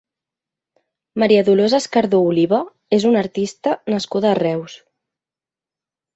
[1.23, 2.63] Maria Dolors Escardó Oliva
[2.99, 4.81] és una artista nascuda a Reus.